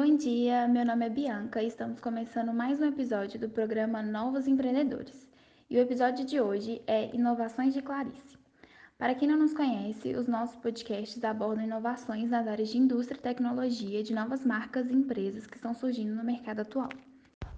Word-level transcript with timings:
Bom 0.00 0.14
dia, 0.14 0.68
meu 0.68 0.86
nome 0.86 1.06
é 1.06 1.10
Bianca 1.10 1.60
e 1.60 1.66
estamos 1.66 1.98
começando 1.98 2.52
mais 2.52 2.80
um 2.80 2.84
episódio 2.84 3.36
do 3.40 3.48
programa 3.48 4.00
Novos 4.00 4.46
Empreendedores. 4.46 5.26
E 5.68 5.76
o 5.76 5.80
episódio 5.80 6.24
de 6.24 6.40
hoje 6.40 6.80
é 6.86 7.12
Inovações 7.12 7.74
de 7.74 7.82
Clarice. 7.82 8.38
Para 8.96 9.16
quem 9.16 9.26
não 9.26 9.36
nos 9.36 9.52
conhece, 9.52 10.14
os 10.14 10.28
nossos 10.28 10.54
podcasts 10.54 11.24
abordam 11.24 11.64
inovações 11.64 12.30
nas 12.30 12.46
áreas 12.46 12.68
de 12.68 12.78
indústria 12.78 13.18
e 13.18 13.22
tecnologia 13.22 14.00
de 14.04 14.14
novas 14.14 14.46
marcas 14.46 14.88
e 14.88 14.94
empresas 14.94 15.48
que 15.48 15.56
estão 15.56 15.74
surgindo 15.74 16.14
no 16.14 16.22
mercado 16.22 16.60
atual. 16.60 16.90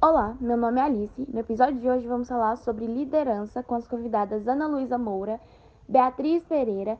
Olá, 0.00 0.34
meu 0.40 0.56
nome 0.56 0.80
é 0.80 0.84
Alice. 0.84 1.26
No 1.30 1.38
episódio 1.38 1.80
de 1.80 1.90
hoje 1.90 2.06
vamos 2.06 2.28
falar 2.28 2.56
sobre 2.56 2.86
liderança 2.86 3.62
com 3.62 3.74
as 3.74 3.86
convidadas 3.86 4.48
Ana 4.48 4.66
Luísa 4.66 4.96
Moura, 4.96 5.38
Beatriz 5.86 6.42
Pereira, 6.44 6.98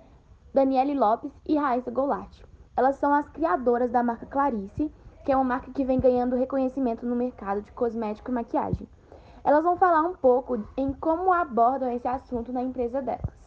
Daniele 0.53 0.93
Lopes 0.93 1.33
e 1.49 1.57
Raíssa 1.57 1.91
Goulart. 1.91 2.39
Elas 2.77 2.97
são 2.97 3.15
as 3.15 3.27
criadoras 3.31 3.91
da 3.91 4.03
marca 4.03 4.27
Clarice, 4.27 4.93
que 5.25 5.33
é 5.33 5.37
uma 5.37 5.45
marca 5.45 5.71
que 5.73 5.85
vem 5.85 6.01
ganhando 6.01 6.37
reconhecimento 6.37 7.07
no 7.07 7.15
mercado 7.15 7.63
de 7.63 7.73
cosmético 7.73 8.31
e 8.31 8.35
maquiagem. 8.35 8.89
Elas 9.45 9.63
vão 9.63 9.77
falar 9.77 10.03
um 10.03 10.15
pouco 10.15 10.65
em 10.77 10.93
como 10.93 11.33
abordam 11.33 11.91
esse 11.91 12.07
assunto 12.07 12.53
na 12.53 12.63
empresa 12.63 13.03
delas. 13.03 13.43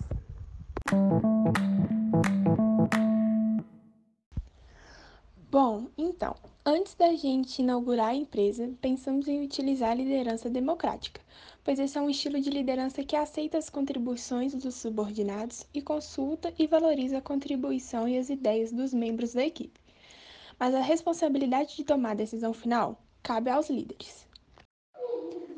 Bom, 5.50 5.88
então, 5.98 6.36
antes 6.66 6.96
da 6.96 7.14
gente 7.14 7.62
inaugurar 7.62 8.10
a 8.10 8.14
empresa, 8.16 8.70
pensamos 8.82 9.26
em 9.30 9.42
utilizar 9.42 9.92
a 9.92 9.96
liderança 9.96 10.50
democrática, 10.50 11.22
pois 11.64 11.80
esse 11.80 11.98
é 11.98 12.02
um 12.02 12.10
estilo 12.10 12.42
de 12.42 12.50
liderança 12.50 13.06
que 13.06 13.16
aceita 13.16 13.58
as 13.58 13.70
contribuições 13.70 14.54
dos 14.54 14.76
subordinados 14.76 15.66
e 15.74 15.82
consulta 15.82 16.54
e 16.60 16.68
valoriza 16.68 17.20
a 17.20 17.22
contribuição 17.22 18.06
e 18.06 18.18
as 18.18 18.30
ideias 18.30 18.74
dos 18.74 18.94
membros 18.94 19.34
da 19.34 19.46
equipe. 19.46 19.85
Mas 20.60 20.74
a 20.74 20.82
responsabilidade 20.82 21.76
de 21.76 21.84
tomar 21.84 22.12
a 22.12 22.16
decisão 22.16 22.54
final 22.54 23.02
cabe 23.22 23.50
aos 23.50 23.70
líderes. 23.70 24.26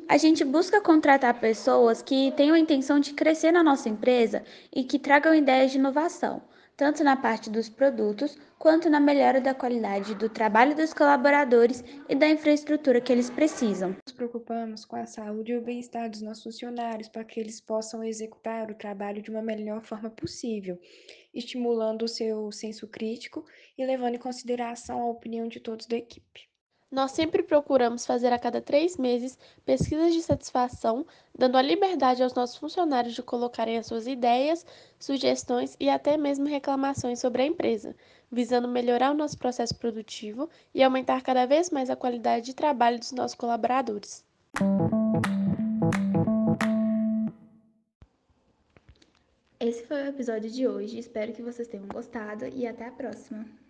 A 0.10 0.18
gente 0.18 0.46
busca 0.46 0.80
contratar 0.80 1.40
pessoas 1.40 2.02
que 2.02 2.32
tenham 2.32 2.56
a 2.56 2.60
intenção 2.60 3.00
de 3.00 3.14
crescer 3.14 3.52
na 3.52 3.62
nossa 3.62 3.90
empresa 3.90 4.44
e 4.74 4.84
que 4.84 4.98
tragam 4.98 5.36
ideias 5.36 5.72
de 5.72 5.78
inovação, 5.78 6.42
tanto 6.78 7.04
na 7.04 7.18
parte 7.18 7.50
dos 7.50 7.68
produtos 7.68 8.38
quanto 8.60 8.88
na 8.88 9.00
melhora 9.00 9.42
da 9.42 9.56
qualidade 9.56 10.14
do 10.14 10.30
trabalho 10.30 10.76
dos 10.76 10.94
colaboradores 10.94 11.84
e 12.08 12.14
da 12.14 12.30
infraestrutura 12.30 13.02
que 13.02 13.12
eles 13.12 13.32
precisam. 13.32 13.96
Nos 14.06 14.16
preocupamos 14.16 14.86
com 14.86 14.96
a 14.96 15.08
saúde 15.08 15.54
e 15.54 15.58
o 15.58 15.62
bem-estar 15.62 16.08
dos 16.08 16.22
nossos 16.22 16.44
funcionários 16.44 17.10
para 17.10 17.24
que 17.24 17.40
eles 17.40 17.60
possam 17.60 18.04
executar 18.04 18.70
o 18.70 18.76
trabalho 18.76 19.24
de 19.24 19.32
uma 19.32 19.42
melhor 19.42 19.82
forma 19.82 20.12
possível, 20.12 20.80
estimulando 21.34 22.04
o 22.04 22.08
seu 22.08 22.52
senso 22.52 22.88
crítico 22.88 23.44
e 23.76 23.84
levando 23.84 24.16
em 24.16 24.20
consideração 24.20 25.02
a 25.02 25.10
opinião 25.10 25.48
de 25.48 25.60
todos 25.60 25.88
da 25.88 25.98
equipe. 25.98 26.48
Nós 26.90 27.12
sempre 27.12 27.44
procuramos 27.44 28.06
fazer 28.06 28.32
a 28.32 28.40
cada 28.40 28.62
três 28.62 28.96
meses 28.96 29.38
pesquisas 29.66 30.14
de 30.14 30.22
satisfação, 30.22 31.06
dando 31.38 31.58
a 31.58 31.62
liberdade 31.62 32.24
aos 32.24 32.34
nossos 32.34 32.56
funcionários 32.56 33.14
de 33.14 33.22
colocarem 33.22 33.78
as 33.78 33.86
suas 33.86 34.08
ideias, 34.08 34.66
sugestões 34.98 35.76
e 35.82 35.90
até 35.90 36.16
mesmo 36.16 36.46
reclamações 36.46 37.20
sobre 37.20 37.42
a 37.42 37.46
empresa, 37.46 37.94
visando 38.32 38.70
melhorar 38.70 39.12
o 39.12 39.18
nosso 39.18 39.38
processo 39.38 39.76
produtivo 39.76 40.50
e 40.74 40.82
aumentar 40.82 41.22
cada 41.22 41.46
vez 41.46 41.70
mais 41.70 41.90
a 41.90 41.96
qualidade 41.96 42.46
de 42.46 42.56
trabalho 42.56 42.98
dos 42.98 43.12
nossos 43.12 43.36
colaboradores. 43.36 44.26
Esse 49.60 49.86
foi 49.86 50.04
o 50.04 50.08
episódio 50.08 50.50
de 50.50 50.66
hoje, 50.66 51.00
espero 51.00 51.34
que 51.34 51.42
vocês 51.42 51.68
tenham 51.68 51.88
gostado 51.88 52.48
e 52.48 52.66
até 52.66 52.86
a 52.86 52.92
próxima! 52.92 53.67